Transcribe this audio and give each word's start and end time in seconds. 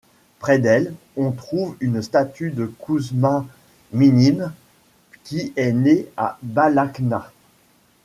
Près 0.39 0.57
d'elle 0.57 0.95
on 1.15 1.31
trouve 1.31 1.77
une 1.79 2.01
statue 2.01 2.49
de 2.49 2.65
Kouzma 2.65 3.45
Minine, 3.93 4.51
qui 5.23 5.53
est 5.55 5.73
né 5.73 6.07
à 6.17 6.39
Balakhna. 6.41 7.31